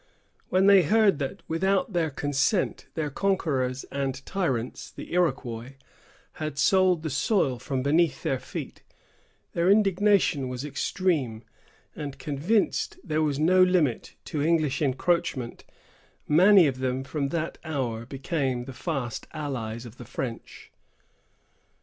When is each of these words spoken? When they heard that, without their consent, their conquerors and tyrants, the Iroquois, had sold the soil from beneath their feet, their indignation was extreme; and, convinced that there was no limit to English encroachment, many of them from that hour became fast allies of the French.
When 0.49 0.65
they 0.65 0.81
heard 0.81 1.19
that, 1.19 1.43
without 1.47 1.93
their 1.93 2.09
consent, 2.09 2.87
their 2.95 3.11
conquerors 3.11 3.83
and 3.91 4.25
tyrants, 4.25 4.89
the 4.89 5.13
Iroquois, 5.13 5.73
had 6.41 6.57
sold 6.57 7.03
the 7.03 7.09
soil 7.11 7.59
from 7.59 7.83
beneath 7.83 8.23
their 8.23 8.39
feet, 8.39 8.81
their 9.53 9.69
indignation 9.69 10.49
was 10.49 10.65
extreme; 10.65 11.43
and, 11.95 12.17
convinced 12.17 12.93
that 12.95 13.09
there 13.09 13.21
was 13.21 13.37
no 13.37 13.61
limit 13.61 14.15
to 14.25 14.41
English 14.41 14.81
encroachment, 14.81 15.65
many 16.27 16.65
of 16.65 16.79
them 16.79 17.03
from 17.03 17.27
that 17.29 17.59
hour 17.63 18.03
became 18.07 18.65
fast 18.65 19.27
allies 19.33 19.85
of 19.85 19.97
the 19.97 20.05
French. 20.05 20.71